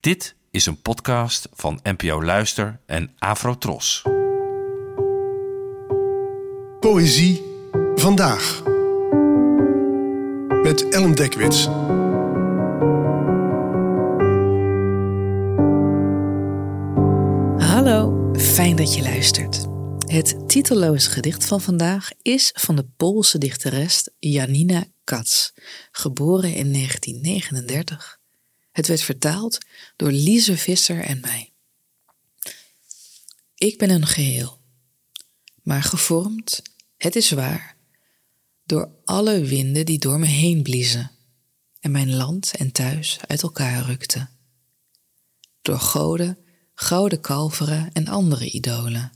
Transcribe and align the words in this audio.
Dit 0.00 0.36
is 0.50 0.66
een 0.66 0.82
podcast 0.82 1.48
van 1.52 1.80
NPO 1.82 2.22
Luister 2.22 2.80
en 2.86 3.14
Afrotros. 3.18 4.02
Poëzie 6.80 7.42
vandaag. 7.94 8.62
Met 10.62 10.88
Ellen 10.88 11.14
Dekwits. 11.14 11.64
Hallo, 17.66 18.30
fijn 18.32 18.76
dat 18.76 18.94
je 18.94 19.02
luistert. 19.02 19.66
Het 19.98 20.48
titelloze 20.48 21.10
gedicht 21.10 21.44
van 21.44 21.60
vandaag 21.60 22.10
is 22.22 22.50
van 22.54 22.76
de 22.76 22.86
Poolse 22.96 23.38
dichteres 23.38 24.08
Janina 24.18 24.84
Katz, 25.04 25.50
geboren 25.90 26.54
in 26.54 26.72
1939. 26.72 28.19
Het 28.72 28.86
werd 28.86 29.02
vertaald 29.02 29.58
door 29.96 30.10
Lise 30.10 30.56
Visser 30.56 31.00
en 31.00 31.20
mij. 31.20 31.52
Ik 33.54 33.78
ben 33.78 33.90
een 33.90 34.06
geheel, 34.06 34.58
maar 35.62 35.82
gevormd, 35.82 36.62
het 36.96 37.16
is 37.16 37.30
waar, 37.30 37.76
door 38.64 38.90
alle 39.04 39.40
winden 39.44 39.86
die 39.86 39.98
door 39.98 40.18
me 40.18 40.26
heen 40.26 40.62
bliezen 40.62 41.10
en 41.80 41.90
mijn 41.90 42.14
land 42.14 42.56
en 42.56 42.72
thuis 42.72 43.18
uit 43.26 43.42
elkaar 43.42 43.84
rukten. 43.84 44.30
Door 45.62 45.78
goden, 45.78 46.38
gouden 46.74 47.20
kalveren 47.20 47.92
en 47.92 48.08
andere 48.08 48.50
idolen. 48.50 49.12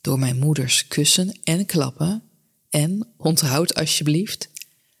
Door 0.00 0.18
mijn 0.18 0.38
moeders 0.38 0.86
kussen 0.86 1.40
en 1.44 1.66
klappen 1.66 2.22
en, 2.70 3.12
onthoud 3.16 3.74
alsjeblieft, 3.74 4.50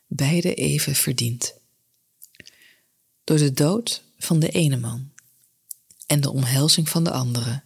beide 0.06 0.54
even 0.54 0.94
verdiend 0.94 1.60
door 3.24 3.38
de 3.38 3.52
dood 3.52 4.02
van 4.18 4.38
de 4.38 4.48
ene 4.48 4.76
man 4.76 5.12
en 6.06 6.20
de 6.20 6.30
omhelzing 6.30 6.88
van 6.88 7.04
de 7.04 7.10
andere, 7.10 7.62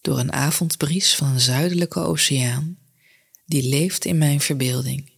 door 0.00 0.18
een 0.18 0.32
avondbries 0.32 1.14
van 1.14 1.28
een 1.28 1.40
zuidelijke 1.40 2.00
oceaan 2.00 2.78
die 3.46 3.68
leeft 3.68 4.04
in 4.04 4.18
mijn 4.18 4.40
verbeelding, 4.40 5.12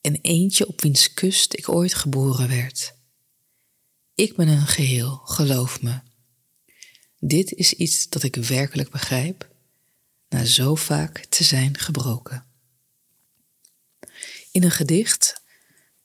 en 0.00 0.18
eentje 0.20 0.66
op 0.66 0.80
wiens 0.80 1.14
kust 1.14 1.54
ik 1.54 1.68
ooit 1.68 1.94
geboren 1.94 2.48
werd. 2.48 2.94
Ik 4.14 4.36
ben 4.36 4.48
een 4.48 4.66
geheel, 4.66 5.16
geloof 5.16 5.82
me. 5.82 6.00
Dit 7.18 7.52
is 7.52 7.72
iets 7.72 8.08
dat 8.08 8.22
ik 8.22 8.36
werkelijk 8.36 8.90
begrijp, 8.90 9.50
na 10.28 10.44
zo 10.44 10.74
vaak 10.74 11.24
te 11.24 11.44
zijn 11.44 11.78
gebroken. 11.78 12.46
In 14.50 14.62
een 14.62 14.70
gedicht 14.70 15.42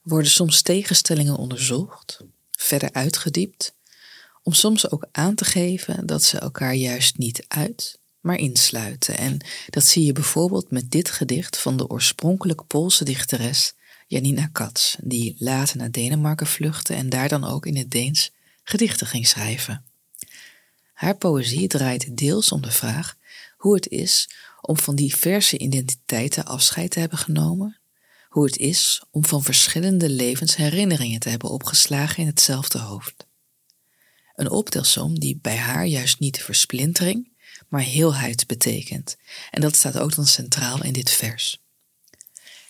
worden 0.02 0.30
soms 0.30 0.62
tegenstellingen 0.62 1.36
onderzocht, 1.36 2.20
verder 2.50 2.92
uitgediept, 2.92 3.74
om 4.42 4.52
soms 4.52 4.90
ook 4.90 5.06
aan 5.12 5.34
te 5.34 5.44
geven 5.44 6.06
dat 6.06 6.22
ze 6.22 6.38
elkaar 6.38 6.74
juist 6.74 7.18
niet 7.18 7.44
uit, 7.48 7.98
maar 8.20 8.36
insluiten. 8.36 9.16
En 9.18 9.38
dat 9.70 9.84
zie 9.84 10.04
je 10.04 10.12
bijvoorbeeld 10.12 10.70
met 10.70 10.90
dit 10.90 11.10
gedicht 11.10 11.58
van 11.58 11.76
de 11.76 11.88
oorspronkelijk 11.88 12.66
Poolse 12.66 13.04
dichteres 13.04 13.72
Janina 14.06 14.48
Katz, 14.52 14.94
die 15.00 15.36
later 15.38 15.76
naar 15.76 15.90
Denemarken 15.90 16.46
vluchtte 16.46 16.94
en 16.94 17.08
daar 17.08 17.28
dan 17.28 17.44
ook 17.44 17.66
in 17.66 17.76
het 17.76 17.90
Deens 17.90 18.30
gedichten 18.62 19.06
ging 19.06 19.26
schrijven. 19.26 19.84
Haar 20.92 21.16
poëzie 21.16 21.68
draait 21.68 22.16
deels 22.16 22.52
om 22.52 22.62
de 22.62 22.70
vraag 22.70 23.16
hoe 23.56 23.74
het 23.74 23.88
is 23.88 24.30
om 24.60 24.78
van 24.78 24.94
diverse 24.94 25.58
identiteiten 25.58 26.44
afscheid 26.44 26.90
te 26.90 27.00
hebben 27.00 27.18
genomen 27.18 27.76
hoe 28.32 28.44
het 28.44 28.56
is 28.56 29.02
om 29.10 29.24
van 29.24 29.42
verschillende 29.42 30.08
levensherinneringen 30.08 31.20
te 31.20 31.28
hebben 31.28 31.50
opgeslagen 31.50 32.18
in 32.18 32.26
hetzelfde 32.26 32.78
hoofd. 32.78 33.26
Een 34.34 34.50
optelsom 34.50 35.18
die 35.18 35.38
bij 35.42 35.56
haar 35.56 35.86
juist 35.86 36.18
niet 36.18 36.42
versplintering, 36.42 37.32
maar 37.68 37.82
heelheid 37.82 38.46
betekent, 38.46 39.16
en 39.50 39.60
dat 39.60 39.76
staat 39.76 39.98
ook 39.98 40.14
dan 40.14 40.26
centraal 40.26 40.84
in 40.84 40.92
dit 40.92 41.10
vers. 41.10 41.62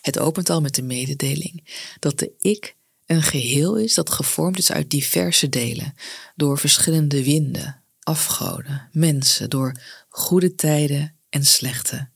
Het 0.01 0.19
opent 0.19 0.49
al 0.49 0.61
met 0.61 0.75
de 0.75 0.81
mededeling 0.81 1.63
dat 1.99 2.19
de 2.19 2.31
ik 2.39 2.75
een 3.05 3.23
geheel 3.23 3.75
is 3.77 3.93
dat 3.93 4.09
gevormd 4.09 4.57
is 4.57 4.71
uit 4.71 4.89
diverse 4.89 5.49
delen, 5.49 5.93
door 6.35 6.57
verschillende 6.57 7.23
winden, 7.23 7.83
afgoden, 7.99 8.89
mensen, 8.91 9.49
door 9.49 9.81
goede 10.09 10.55
tijden 10.55 11.15
en 11.29 11.45
slechte. 11.45 12.11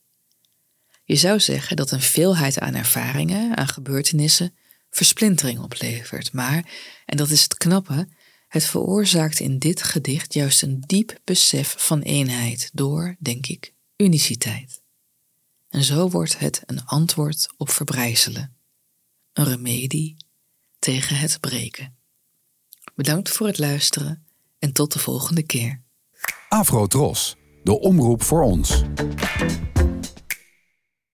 Je 1.08 1.16
zou 1.16 1.40
zeggen 1.40 1.76
dat 1.76 1.92
een 1.92 2.02
veelheid 2.02 2.60
aan 2.60 2.76
ervaringen, 2.76 3.58
aan 3.58 3.68
gebeurtenissen, 3.68 4.56
versplintering 4.90 5.60
oplevert. 5.60 6.34
Maar, 6.34 6.72
en 7.06 7.18
dat 7.18 7.30
is 7.30 7.44
het 7.44 7.58
knappe, 7.58 8.08
het 8.48 8.66
veroorzaakt 8.66 9.40
in 9.40 9.60
dit 9.60 9.84
gedicht 9.84 10.34
juist 10.34 10.62
een 10.62 10.84
diep 10.88 11.20
besef 11.24 11.76
van 11.78 12.02
eenheid 12.02 12.70
door, 12.74 13.16
denk 13.20 13.48
ik, 13.48 13.74
uniciteit. 13.98 14.82
En 15.70 15.84
zo 15.84 16.10
wordt 16.10 16.40
het 16.40 16.62
een 16.66 16.86
antwoord 16.86 17.54
op 17.58 17.70
verbrijzelen, 17.70 18.56
een 19.34 19.46
remedie 19.46 20.18
tegen 20.80 21.18
het 21.18 21.40
breken. 21.40 21.96
Bedankt 22.96 23.30
voor 23.30 23.48
het 23.48 23.58
luisteren 23.58 24.26
en 24.60 24.74
tot 24.74 24.94
de 24.94 25.00
volgende 25.00 25.44
keer. 25.44 25.82
Afro 26.50 26.88
Tros, 26.88 27.36
de 27.64 27.80
omroep 27.80 28.24
voor 28.24 28.44
ons. 28.44 28.84